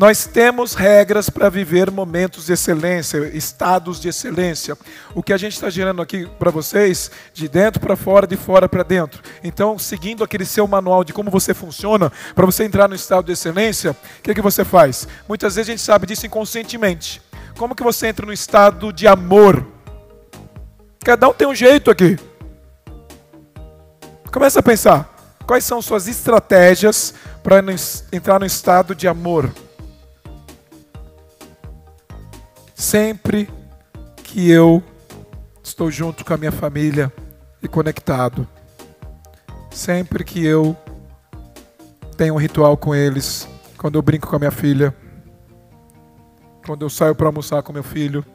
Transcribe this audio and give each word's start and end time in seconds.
Nós 0.00 0.24
temos 0.24 0.72
regras 0.72 1.28
para 1.28 1.50
viver 1.50 1.90
momentos 1.90 2.46
de 2.46 2.54
excelência, 2.54 3.18
estados 3.34 4.00
de 4.00 4.08
excelência. 4.08 4.74
O 5.14 5.22
que 5.22 5.30
a 5.30 5.36
gente 5.36 5.52
está 5.52 5.68
gerando 5.68 6.00
aqui 6.00 6.26
para 6.38 6.50
vocês, 6.50 7.10
de 7.34 7.46
dentro 7.46 7.78
para 7.82 7.94
fora, 7.96 8.26
de 8.26 8.34
fora 8.34 8.66
para 8.66 8.82
dentro. 8.82 9.22
Então, 9.44 9.78
seguindo 9.78 10.24
aquele 10.24 10.46
seu 10.46 10.66
manual 10.66 11.04
de 11.04 11.12
como 11.12 11.30
você 11.30 11.52
funciona, 11.52 12.10
para 12.34 12.46
você 12.46 12.64
entrar 12.64 12.88
no 12.88 12.94
estado 12.94 13.26
de 13.26 13.32
excelência, 13.32 13.90
o 13.90 14.22
que, 14.22 14.32
que 14.32 14.40
você 14.40 14.64
faz? 14.64 15.06
Muitas 15.28 15.56
vezes 15.56 15.68
a 15.68 15.72
gente 15.72 15.82
sabe 15.82 16.06
disso 16.06 16.24
inconscientemente. 16.24 17.20
Como 17.58 17.74
que 17.74 17.82
você 17.82 18.06
entra 18.06 18.24
no 18.24 18.32
estado 18.32 18.94
de 18.94 19.06
amor? 19.06 19.66
Cada 21.04 21.28
um 21.28 21.34
tem 21.34 21.46
um 21.46 21.54
jeito 21.54 21.90
aqui. 21.90 22.18
Começa 24.32 24.60
a 24.60 24.62
pensar. 24.62 25.36
Quais 25.46 25.64
são 25.64 25.82
suas 25.82 26.08
estratégias 26.08 27.12
para 27.42 27.62
entrar 28.10 28.40
no 28.40 28.46
estado 28.46 28.94
de 28.94 29.06
amor? 29.06 29.52
Sempre 32.90 33.48
que 34.16 34.50
eu 34.50 34.82
estou 35.62 35.92
junto 35.92 36.24
com 36.24 36.34
a 36.34 36.36
minha 36.36 36.50
família 36.50 37.12
e 37.62 37.68
conectado, 37.68 38.44
sempre 39.70 40.24
que 40.24 40.44
eu 40.44 40.76
tenho 42.16 42.34
um 42.34 42.36
ritual 42.36 42.76
com 42.76 42.92
eles, 42.92 43.48
quando 43.78 43.94
eu 43.94 44.02
brinco 44.02 44.26
com 44.26 44.34
a 44.34 44.40
minha 44.40 44.50
filha, 44.50 44.92
quando 46.66 46.84
eu 46.84 46.90
saio 46.90 47.14
para 47.14 47.28
almoçar 47.28 47.62
com 47.62 47.72
meu 47.72 47.84
filho, 47.84 48.26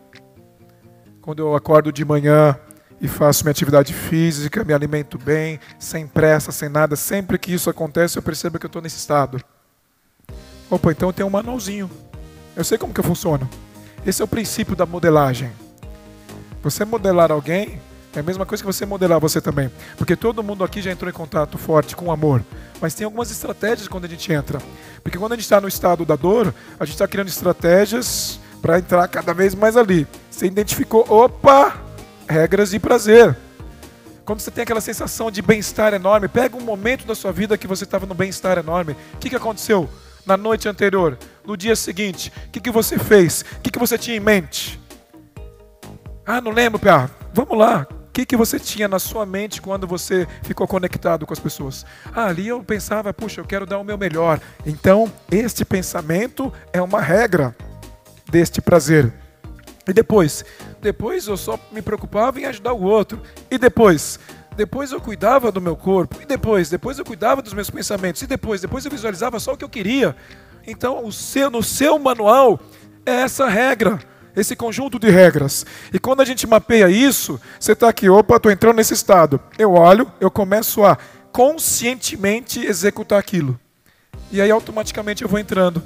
quando 1.22 1.40
eu 1.40 1.54
acordo 1.54 1.91
de 1.91 2.05
manhã 2.05 2.58
e 3.02 3.10
faço 3.10 3.44
minha 3.44 3.52
atividade 3.52 3.94
física, 3.94 4.63
me 4.63 4.74
alimento 4.74 5.18
bem, 5.18 5.60
sem 5.77 6.08
pressa, 6.08 6.54
sem 6.54 6.70
nada, 6.70 6.96
sempre 6.96 7.38
que 7.38 7.54
isso 7.54 7.70
acontece 7.70 8.18
eu 8.18 8.24
percebo 8.24 8.58
que 8.58 8.66
eu 8.66 8.70
estou 8.70 8.82
nesse 8.82 8.99
estado. 8.99 9.38
Opa, 10.70 10.94
então 10.94 11.10
eu 11.10 11.13
tenho 11.13 11.27
um 11.27 11.32
manualzinho. 11.32 11.91
Eu 12.55 12.63
sei 12.63 12.77
como 12.77 12.94
que 12.94 13.04
funciona. 13.04 13.49
Esse 14.05 14.22
é 14.22 14.26
o 14.26 14.27
princípio 14.27 14.76
da 14.76 14.86
modelagem. 14.86 15.52
Você 16.62 16.85
modelar 16.85 17.32
alguém 17.32 17.82
é 18.16 18.20
a 18.20 18.24
mesma 18.24 18.46
coisa 18.46 18.63
que 18.63 18.68
você 18.68 18.85
modelar 18.85 19.20
você 19.20 19.41
também. 19.41 19.70
Porque 19.98 20.16
todo 20.16 20.43
mundo 20.43 20.63
aqui 20.63 20.82
já 20.82 20.91
entrou 20.91 21.10
em 21.10 21.13
contato 21.13 21.57
forte 21.57 21.96
com 21.96 22.05
o 22.05 22.12
amor. 22.12 22.43
Mas 22.80 22.93
tem 22.93 23.04
algumas 23.04 23.32
estratégias 23.32 23.88
quando 23.88 24.05
a 24.05 24.07
gente 24.07 24.32
entra. 24.32 24.60
Porque 25.04 25.18
quando 25.18 25.34
a 25.34 25.35
gente 25.35 25.43
está 25.43 25.60
no 25.60 25.68
estado 25.68 26.05
da 26.05 26.15
dor, 26.15 26.54
a 26.80 26.85
gente 26.85 26.93
está 26.93 27.07
criando 27.07 27.27
estratégias 27.27 28.40
para 28.62 28.77
entrar 28.77 29.07
cada 29.07 29.34
vez 29.34 29.55
mais 29.55 29.76
ali. 29.76 30.08
Você 30.30 30.46
identificou, 30.46 31.05
opa, 31.10 31.76
regras 32.30 32.70
de 32.70 32.80
prazer. 32.80 33.35
Quando 34.24 34.40
você 34.40 34.52
tem 34.52 34.63
aquela 34.63 34.82
sensação 34.82 35.30
de 35.30 35.41
bem-estar 35.41 35.93
enorme, 35.93 36.27
pega 36.27 36.55
um 36.55 36.62
momento 36.62 37.05
da 37.05 37.15
sua 37.15 37.32
vida 37.32 37.58
que 37.58 37.68
você 37.68 37.84
estava 37.84 38.05
no 38.05 38.13
bem-estar 38.13 38.58
enorme. 38.58 38.96
O 39.15 39.18
que, 39.18 39.30
que 39.30 39.35
aconteceu? 39.35 39.90
na 40.26 40.35
noite 40.35 40.68
anterior, 40.68 41.18
no 41.46 41.55
dia 41.55 41.76
seguinte? 41.76 42.32
O 42.48 42.51
que, 42.51 42.60
que 42.60 42.71
você 42.71 42.98
fez? 42.98 43.41
O 43.57 43.62
que, 43.62 43.71
que 43.71 43.79
você 43.79 43.98
tinha 43.98 44.18
em 44.18 44.20
mente? 44.20 44.79
Ah, 46.26 46.41
não 46.41 46.52
lembro, 46.52 46.79
Pia. 46.79 47.10
Vamos 47.34 47.57
lá. 47.57 47.87
O 47.90 48.12
que, 48.15 48.26
que 48.26 48.37
você 48.37 48.57
tinha 48.60 48.87
na 48.87 48.98
sua 48.98 49.26
mente 49.26 49.62
quando 49.62 49.85
você 49.85 50.26
ficou 50.41 50.68
conectado 50.68 51.26
com 51.26 51.34
as 51.34 51.40
pessoas? 51.40 51.85
Ah, 52.13 52.27
ali 52.27 52.48
eu 52.48 52.63
pensava, 52.63 53.13
puxa, 53.13 53.41
eu 53.41 53.46
quero 53.46 53.65
dar 53.65 53.77
o 53.77 53.84
meu 53.84 53.98
melhor. 53.98 54.40
Então, 54.65 55.12
este 55.29 55.65
pensamento 55.65 56.52
é 56.71 56.82
uma 56.82 57.02
regra 57.02 57.55
deste 58.30 58.62
prazer. 58.62 59.13
E 59.87 59.93
depois? 59.93 60.43
Depois 60.82 61.27
eu 61.27 61.37
só 61.37 61.59
me 61.71 61.82
preocupava 61.82 62.40
em 62.40 62.46
ajudar 62.46 62.74
o 62.74 62.82
outro. 62.82 63.21
E 63.52 63.57
depois? 63.57 64.19
Depois 64.56 64.91
eu 64.91 65.02
cuidava 65.02 65.52
do 65.52 65.62
meu 65.62 65.75
corpo. 65.75 66.22
E 66.22 66.25
depois? 66.25 66.69
Depois 66.69 66.97
eu 66.97 67.06
cuidava 67.06 67.41
dos 67.41 67.53
meus 67.53 67.69
pensamentos. 67.69 68.22
E 68.22 68.28
depois? 68.28 68.62
Depois 68.62 68.85
eu 68.85 68.91
visualizava 68.91 69.40
só 69.40 69.53
o 69.53 69.57
que 69.57 69.63
eu 69.63 69.69
queria. 69.69 70.16
Então, 70.68 71.06
o 71.06 71.12
seu, 71.12 71.50
no 71.50 71.62
seu 71.62 71.97
manual 72.00 72.59
é 73.06 73.12
essa 73.22 73.47
regra, 73.47 74.00
esse 74.35 74.56
conjunto 74.56 74.97
de 74.97 75.09
regras. 75.09 75.66
E 75.94 76.00
quando 76.00 76.22
a 76.22 76.25
gente 76.25 76.47
mapeia 76.47 76.90
isso, 76.90 77.40
você 77.59 77.74
está 77.74 77.88
aqui, 77.88 78.09
opa, 78.09 78.38
estou 78.38 78.52
entrando 78.52 78.78
nesse 78.78 78.94
estado. 78.94 79.40
Eu 79.58 79.74
olho, 79.74 80.12
eu 80.20 80.31
começo 80.31 80.84
a 80.84 80.98
conscientemente 81.31 82.66
executar 82.66 83.20
aquilo. 83.20 83.59
E 84.31 84.42
aí 84.42 84.50
automaticamente 84.50 85.24
eu 85.24 85.30
vou 85.30 85.40
entrando. 85.40 85.84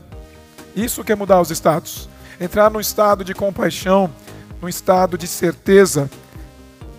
Isso 0.76 1.04
quer 1.04 1.16
mudar 1.16 1.42
os 1.42 1.52
estados. 1.52 2.08
Entrar 2.40 2.70
num 2.72 2.80
estado 2.80 3.24
de 3.24 3.34
compaixão, 3.34 4.10
num 4.62 4.70
estado 4.70 5.18
de 5.18 5.28
certeza, 5.28 6.10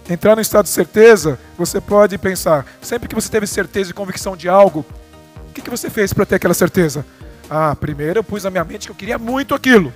entrar 0.08 0.34
no 0.34 0.42
estado 0.42 0.64
de 0.64 0.70
certeza, 0.70 1.38
você 1.56 1.80
pode 1.80 2.18
pensar, 2.18 2.66
sempre 2.82 3.08
que 3.08 3.14
você 3.14 3.30
teve 3.30 3.46
certeza 3.46 3.90
e 3.90 3.94
convicção 3.94 4.36
de 4.36 4.48
algo, 4.48 4.84
o 5.48 5.52
que, 5.52 5.62
que 5.62 5.70
você 5.70 5.88
fez 5.88 6.12
para 6.12 6.26
ter 6.26 6.34
aquela 6.34 6.54
certeza? 6.54 7.06
Ah, 7.50 7.74
primeiro 7.74 8.20
eu 8.20 8.24
pus 8.24 8.44
na 8.44 8.50
minha 8.50 8.64
mente 8.64 8.86
que 8.86 8.92
eu 8.92 8.96
queria 8.96 9.18
muito 9.18 9.54
aquilo. 9.54 9.92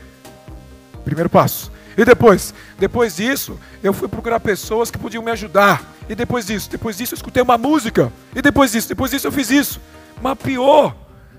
Primeiro 1.05 1.31
passo. 1.31 1.71
E 1.97 2.05
depois? 2.05 2.53
Depois 2.77 3.15
disso, 3.15 3.59
eu 3.83 3.93
fui 3.93 4.09
procurar 4.09 4.41
pessoas 4.41 4.91
que 4.91 4.99
podiam 4.99 5.23
me 5.23 5.31
ajudar. 5.31 5.95
E 6.09 6.15
depois 6.17 6.47
disso? 6.47 6.69
Depois 6.69 6.97
disso 6.97 7.15
eu 7.15 7.17
escutei 7.17 7.43
uma 7.43 7.57
música. 7.57 8.13
E 8.35 8.43
depois 8.43 8.73
disso? 8.73 8.89
Depois 8.89 9.13
disso 9.13 9.29
eu 9.29 9.33
fiz 9.33 9.51
isso. 9.51 9.81
Mapeou. 10.21 10.93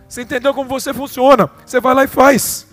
Você 0.08 0.22
entendeu 0.22 0.54
como 0.54 0.70
você 0.70 0.94
funciona. 0.94 1.50
Você 1.66 1.82
vai 1.82 1.94
lá 1.94 2.06
e 2.06 2.08
faz. 2.08 2.66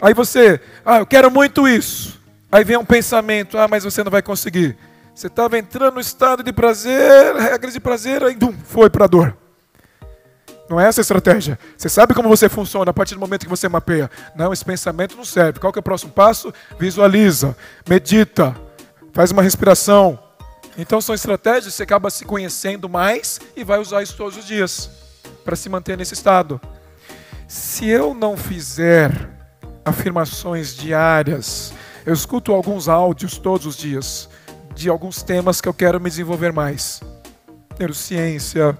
Aí 0.00 0.12
você, 0.12 0.60
ah, 0.84 0.98
eu 0.98 1.06
quero 1.06 1.30
muito 1.30 1.68
isso. 1.68 2.20
Aí 2.50 2.64
vem 2.64 2.76
um 2.76 2.84
pensamento: 2.84 3.56
ah, 3.56 3.68
mas 3.68 3.84
você 3.84 4.02
não 4.02 4.10
vai 4.10 4.22
conseguir. 4.22 4.76
Você 5.14 5.28
estava 5.28 5.58
entrando 5.58 5.94
no 5.94 6.00
estado 6.00 6.42
de 6.42 6.52
prazer, 6.52 7.36
regras 7.36 7.74
de 7.74 7.80
prazer, 7.80 8.24
aí 8.24 8.34
dum, 8.34 8.52
foi 8.64 8.90
para 8.90 9.04
a 9.04 9.08
dor. 9.08 9.36
Não 10.72 10.80
é 10.80 10.86
essa 10.86 11.02
a 11.02 11.02
estratégia. 11.02 11.58
Você 11.76 11.90
sabe 11.90 12.14
como 12.14 12.30
você 12.30 12.48
funciona 12.48 12.90
a 12.90 12.94
partir 12.94 13.12
do 13.12 13.20
momento 13.20 13.42
que 13.42 13.50
você 13.50 13.68
mapeia. 13.68 14.10
Não, 14.34 14.54
esse 14.54 14.64
pensamento 14.64 15.14
não 15.14 15.24
serve. 15.24 15.60
Qual 15.60 15.70
que 15.70 15.78
é 15.78 15.80
o 15.80 15.82
próximo 15.82 16.10
passo? 16.12 16.50
Visualiza, 16.78 17.54
medita, 17.86 18.56
faz 19.12 19.30
uma 19.30 19.42
respiração. 19.42 20.18
Então 20.78 20.98
são 20.98 21.14
estratégias, 21.14 21.74
você 21.74 21.82
acaba 21.82 22.08
se 22.08 22.24
conhecendo 22.24 22.88
mais 22.88 23.38
e 23.54 23.62
vai 23.62 23.80
usar 23.80 24.02
isso 24.02 24.16
todos 24.16 24.38
os 24.38 24.46
dias 24.46 24.88
para 25.44 25.54
se 25.54 25.68
manter 25.68 25.98
nesse 25.98 26.14
estado. 26.14 26.58
Se 27.46 27.86
eu 27.86 28.14
não 28.14 28.34
fizer 28.34 29.12
afirmações 29.84 30.74
diárias, 30.74 31.74
eu 32.06 32.14
escuto 32.14 32.50
alguns 32.50 32.88
áudios 32.88 33.36
todos 33.36 33.66
os 33.66 33.76
dias 33.76 34.26
de 34.74 34.88
alguns 34.88 35.22
temas 35.22 35.60
que 35.60 35.68
eu 35.68 35.74
quero 35.74 36.00
me 36.00 36.08
desenvolver 36.08 36.50
mais. 36.50 37.02
Neurociência, 37.78 38.74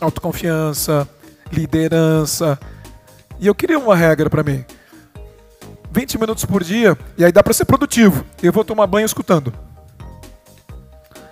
autoconfiança, 0.00 1.08
liderança. 1.52 2.58
E 3.38 3.46
eu 3.46 3.54
queria 3.54 3.78
uma 3.78 3.96
regra 3.96 4.28
para 4.28 4.42
mim. 4.42 4.64
20 5.90 6.18
minutos 6.18 6.44
por 6.44 6.62
dia, 6.62 6.96
e 7.16 7.24
aí 7.24 7.32
dá 7.32 7.42
para 7.42 7.52
ser 7.52 7.64
produtivo. 7.64 8.24
Eu 8.42 8.52
vou 8.52 8.64
tomar 8.64 8.86
banho 8.86 9.06
escutando. 9.06 9.52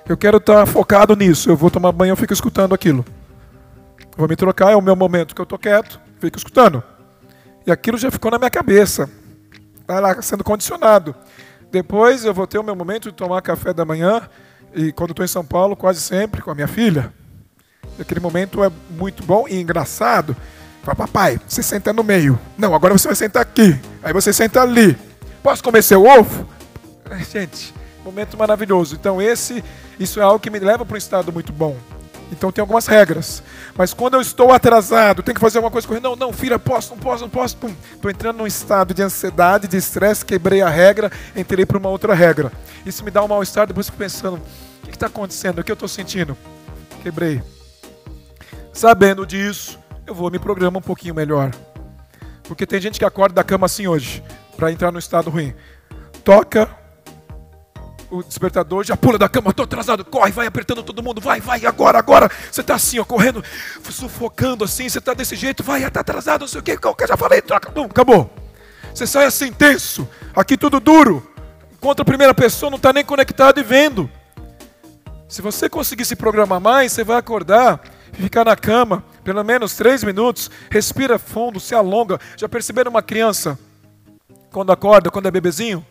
Eu 0.08 0.16
quero 0.16 0.38
estar 0.38 0.60
tá 0.60 0.66
focado 0.66 1.14
nisso. 1.14 1.50
Eu 1.50 1.56
vou 1.56 1.70
tomar 1.70 1.92
banho, 1.92 2.12
eu 2.12 2.16
fico 2.16 2.32
escutando 2.32 2.74
aquilo. 2.74 3.04
Vou 4.16 4.28
me 4.28 4.36
trocar, 4.36 4.72
é 4.72 4.76
o 4.76 4.80
meu 4.80 4.96
momento 4.96 5.34
que 5.34 5.40
eu 5.40 5.46
tô 5.46 5.58
quieto, 5.58 6.00
fico 6.20 6.38
escutando. 6.38 6.82
E 7.66 7.70
aquilo 7.70 7.98
já 7.98 8.10
ficou 8.10 8.30
na 8.30 8.38
minha 8.38 8.50
cabeça 8.50 9.10
está 9.86 10.00
lá 10.00 10.20
sendo 10.20 10.42
condicionado. 10.42 11.14
Depois 11.70 12.24
eu 12.24 12.34
vou 12.34 12.46
ter 12.46 12.58
o 12.58 12.62
meu 12.62 12.74
momento 12.74 13.10
de 13.10 13.14
tomar 13.14 13.40
café 13.40 13.72
da 13.72 13.84
manhã, 13.84 14.28
e 14.74 14.92
quando 14.92 15.10
estou 15.10 15.24
em 15.24 15.28
São 15.28 15.44
Paulo, 15.44 15.76
quase 15.76 16.00
sempre 16.00 16.42
com 16.42 16.50
a 16.50 16.54
minha 16.54 16.68
filha. 16.68 17.12
Aquele 17.98 18.20
momento 18.20 18.62
é 18.62 18.70
muito 18.90 19.22
bom 19.22 19.46
e 19.48 19.60
engraçado. 19.60 20.36
Fala, 20.82 20.96
papai, 20.96 21.40
você 21.46 21.62
senta 21.62 21.92
no 21.92 22.04
meio. 22.04 22.38
Não, 22.56 22.74
agora 22.74 22.96
você 22.96 23.08
vai 23.08 23.16
sentar 23.16 23.42
aqui. 23.42 23.78
Aí 24.02 24.12
você 24.12 24.32
senta 24.32 24.62
ali. 24.62 24.96
Posso 25.42 25.62
comer 25.62 25.82
seu 25.82 26.04
ovo? 26.04 26.48
Gente, 27.30 27.74
momento 28.04 28.36
maravilhoso. 28.36 28.94
Então 28.94 29.20
esse, 29.20 29.64
isso 29.98 30.20
é 30.20 30.22
algo 30.22 30.38
que 30.38 30.50
me 30.50 30.58
leva 30.58 30.84
para 30.84 30.94
um 30.94 30.98
estado 30.98 31.32
muito 31.32 31.52
bom. 31.52 31.76
Então 32.30 32.50
tem 32.50 32.60
algumas 32.60 32.86
regras. 32.86 33.42
Mas 33.76 33.94
quando 33.94 34.14
eu 34.14 34.20
estou 34.20 34.52
atrasado, 34.52 35.22
tenho 35.22 35.34
que 35.34 35.40
fazer 35.40 35.58
alguma 35.58 35.70
coisa 35.70 35.86
correndo. 35.86 36.04
Não, 36.04 36.16
não, 36.16 36.32
filha, 36.32 36.58
posso, 36.58 36.90
não 36.90 36.98
posso, 36.98 37.22
não 37.22 37.30
posso. 37.30 37.56
Estou 37.94 38.10
entrando 38.10 38.38
num 38.38 38.46
estado 38.46 38.92
de 38.92 39.02
ansiedade, 39.02 39.68
de 39.68 39.76
estresse, 39.76 40.24
quebrei 40.24 40.62
a 40.62 40.68
regra, 40.68 41.10
entrei 41.34 41.64
para 41.64 41.78
uma 41.78 41.88
outra 41.88 42.14
regra. 42.14 42.52
Isso 42.84 43.04
me 43.04 43.10
dá 43.10 43.22
um 43.22 43.28
mal-estar, 43.28 43.66
depois 43.66 43.86
fico 43.86 43.98
pensando, 43.98 44.40
o 44.82 44.86
que 44.86 44.94
está 44.96 45.06
acontecendo? 45.06 45.60
O 45.60 45.64
que 45.64 45.70
eu 45.70 45.74
estou 45.74 45.88
sentindo? 45.88 46.36
Quebrei. 47.02 47.42
Sabendo 48.76 49.24
disso, 49.24 49.78
eu 50.06 50.14
vou 50.14 50.30
me 50.30 50.38
programar 50.38 50.78
um 50.80 50.82
pouquinho 50.82 51.14
melhor. 51.14 51.50
Porque 52.42 52.66
tem 52.66 52.78
gente 52.78 52.98
que 52.98 53.06
acorda 53.06 53.36
da 53.36 53.42
cama 53.42 53.64
assim 53.64 53.86
hoje, 53.86 54.22
para 54.54 54.70
entrar 54.70 54.92
no 54.92 54.98
estado 54.98 55.30
ruim. 55.30 55.54
Toca 56.22 56.68
o 58.10 58.22
despertador, 58.22 58.84
já 58.84 58.94
pula 58.94 59.16
da 59.16 59.30
cama, 59.30 59.48
estou 59.48 59.64
atrasado, 59.64 60.04
corre, 60.04 60.30
vai 60.30 60.46
apertando 60.46 60.82
todo 60.82 61.02
mundo, 61.02 61.22
vai, 61.22 61.40
vai, 61.40 61.64
agora, 61.64 61.98
agora. 61.98 62.30
Você 62.52 62.60
está 62.60 62.74
assim, 62.74 62.98
ó, 62.98 63.04
correndo, 63.06 63.42
sufocando 63.90 64.62
assim, 64.62 64.90
você 64.90 64.98
está 64.98 65.14
desse 65.14 65.36
jeito, 65.36 65.62
vai, 65.62 65.82
está 65.82 66.00
atrasado, 66.00 66.42
não 66.42 66.48
sei 66.48 66.60
o 66.60 66.62
que, 66.62 66.72
eu 66.72 67.08
já 67.08 67.16
falei, 67.16 67.40
troca, 67.40 67.70
bum, 67.70 67.86
acabou. 67.86 68.30
Você 68.92 69.06
sai 69.06 69.24
assim, 69.24 69.50
tenso, 69.54 70.06
aqui 70.34 70.54
tudo 70.54 70.80
duro, 70.80 71.26
contra 71.80 72.02
a 72.02 72.04
primeira 72.04 72.34
pessoa, 72.34 72.68
não 72.68 72.76
está 72.76 72.92
nem 72.92 73.02
conectado 73.02 73.58
e 73.58 73.62
vendo. 73.62 74.10
Se 75.26 75.40
você 75.40 75.66
conseguir 75.66 76.04
se 76.04 76.14
programar 76.14 76.60
mais, 76.60 76.92
você 76.92 77.02
vai 77.02 77.16
acordar, 77.16 77.80
ficar 78.12 78.44
na 78.44 78.56
cama, 78.56 79.04
Pelo 79.26 79.42
menos 79.42 79.74
três 79.74 80.04
minutos, 80.04 80.48
respira 80.70 81.18
fundo, 81.18 81.58
se 81.58 81.74
alonga. 81.74 82.20
Já 82.36 82.48
perceberam 82.48 82.92
uma 82.92 83.02
criança 83.02 83.58
quando 84.52 84.70
acorda, 84.70 85.10
quando 85.10 85.26
é 85.26 85.32
bebezinho? 85.32 85.84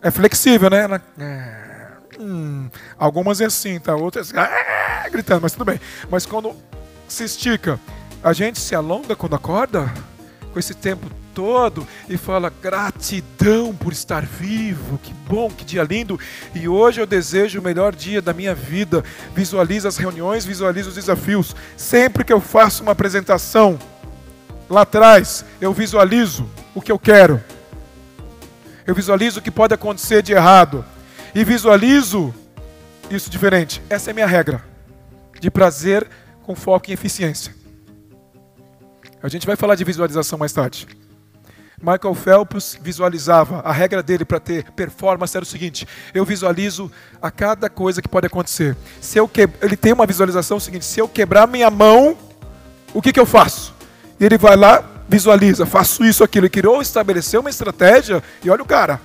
É 0.00 0.12
flexível, 0.12 0.70
né? 0.70 0.84
Ela... 0.84 1.02
É, 1.18 1.88
hum, 2.20 2.70
algumas 2.96 3.40
é 3.40 3.46
assim, 3.46 3.80
tá? 3.80 3.96
Outras 3.96 4.32
é, 4.32 5.10
gritando, 5.10 5.42
mas 5.42 5.54
tudo 5.54 5.64
bem. 5.64 5.80
Mas 6.08 6.24
quando 6.24 6.54
se 7.08 7.24
estica, 7.24 7.80
a 8.22 8.32
gente 8.32 8.60
se 8.60 8.76
alonga 8.76 9.16
quando 9.16 9.34
acorda? 9.34 9.92
Com 10.52 10.60
esse 10.60 10.72
tempo 10.72 11.10
todo 11.36 11.86
e 12.08 12.16
fala 12.16 12.50
gratidão 12.62 13.76
por 13.76 13.92
estar 13.92 14.24
vivo, 14.24 14.98
que 15.02 15.12
bom, 15.12 15.50
que 15.50 15.66
dia 15.66 15.82
lindo. 15.82 16.18
E 16.54 16.66
hoje 16.66 16.98
eu 16.98 17.06
desejo 17.06 17.60
o 17.60 17.62
melhor 17.62 17.94
dia 17.94 18.22
da 18.22 18.32
minha 18.32 18.54
vida. 18.54 19.04
Visualiza 19.34 19.86
as 19.86 19.98
reuniões, 19.98 20.46
visualiza 20.46 20.88
os 20.88 20.94
desafios. 20.94 21.54
Sempre 21.76 22.24
que 22.24 22.32
eu 22.32 22.40
faço 22.40 22.82
uma 22.82 22.92
apresentação 22.92 23.78
lá 24.68 24.80
atrás, 24.80 25.44
eu 25.60 25.74
visualizo 25.74 26.48
o 26.74 26.80
que 26.80 26.90
eu 26.90 26.98
quero. 26.98 27.44
Eu 28.86 28.94
visualizo 28.94 29.40
o 29.40 29.42
que 29.42 29.50
pode 29.50 29.74
acontecer 29.74 30.22
de 30.22 30.32
errado 30.32 30.82
e 31.34 31.44
visualizo 31.44 32.34
isso 33.10 33.28
diferente. 33.28 33.82
Essa 33.90 34.08
é 34.08 34.12
a 34.12 34.14
minha 34.14 34.26
regra 34.26 34.64
de 35.38 35.50
prazer 35.50 36.08
com 36.44 36.56
foco 36.56 36.90
em 36.90 36.94
eficiência. 36.94 37.54
A 39.22 39.28
gente 39.28 39.46
vai 39.46 39.54
falar 39.54 39.74
de 39.74 39.84
visualização 39.84 40.38
mais 40.38 40.52
tarde. 40.54 40.86
Michael 41.80 42.14
Phelps 42.14 42.78
visualizava, 42.80 43.60
a 43.60 43.70
regra 43.70 44.02
dele 44.02 44.24
para 44.24 44.40
ter 44.40 44.70
performance 44.72 45.36
era 45.36 45.44
o 45.44 45.46
seguinte: 45.46 45.86
eu 46.14 46.24
visualizo 46.24 46.90
a 47.20 47.30
cada 47.30 47.68
coisa 47.68 48.00
que 48.00 48.08
pode 48.08 48.26
acontecer. 48.26 48.74
Se 49.00 49.18
eu 49.18 49.28
que... 49.28 49.48
Ele 49.60 49.76
tem 49.76 49.92
uma 49.92 50.06
visualização 50.06 50.58
seguinte: 50.58 50.86
se 50.86 51.00
eu 51.00 51.06
quebrar 51.06 51.46
minha 51.46 51.70
mão, 51.70 52.16
o 52.94 53.02
que, 53.02 53.12
que 53.12 53.20
eu 53.20 53.26
faço? 53.26 53.74
E 54.18 54.24
ele 54.24 54.38
vai 54.38 54.56
lá, 54.56 54.82
visualiza, 55.06 55.66
faço 55.66 56.02
isso, 56.02 56.24
aquilo. 56.24 56.46
Ele 56.46 56.50
criou, 56.50 56.80
estabeleceu 56.80 57.40
uma 57.40 57.50
estratégia 57.50 58.22
e 58.42 58.48
olha 58.48 58.62
o 58.62 58.66
cara. 58.66 58.98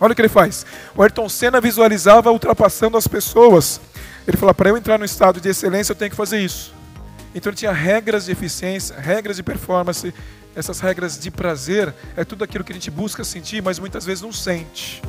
Olha 0.00 0.12
o 0.12 0.14
que 0.14 0.22
ele 0.22 0.28
faz. 0.28 0.64
O 0.96 1.02
Ayrton 1.02 1.28
Senna 1.28 1.60
visualizava 1.60 2.30
ultrapassando 2.30 2.96
as 2.96 3.08
pessoas. 3.08 3.80
Ele 4.28 4.36
fala: 4.36 4.54
para 4.54 4.68
eu 4.68 4.76
entrar 4.76 4.96
no 4.96 5.04
estado 5.04 5.40
de 5.40 5.48
excelência, 5.48 5.92
eu 5.92 5.96
tenho 5.96 6.10
que 6.10 6.16
fazer 6.16 6.38
isso. 6.38 6.72
Então 7.34 7.50
ele 7.50 7.56
tinha 7.56 7.72
regras 7.72 8.26
de 8.26 8.32
eficiência, 8.32 8.96
regras 8.98 9.36
de 9.36 9.42
performance, 9.42 10.12
essas 10.54 10.80
regras 10.80 11.18
de 11.18 11.30
prazer, 11.30 11.94
é 12.16 12.24
tudo 12.24 12.44
aquilo 12.44 12.62
que 12.62 12.72
a 12.72 12.74
gente 12.74 12.90
busca 12.90 13.24
sentir, 13.24 13.62
mas 13.62 13.78
muitas 13.78 14.04
vezes 14.04 14.22
não 14.22 14.32
sente. 14.32 15.00